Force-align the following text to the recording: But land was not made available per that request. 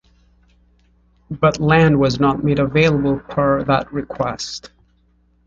But 1.29 1.59
land 1.59 1.99
was 1.99 2.19
not 2.19 2.43
made 2.43 2.57
available 2.57 3.19
per 3.19 3.63
that 3.65 3.93
request. 3.93 4.71